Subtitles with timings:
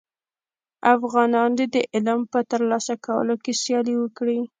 [0.95, 4.39] افغانان دي د علم په تر لاسه کولو کي سیالي وکړي.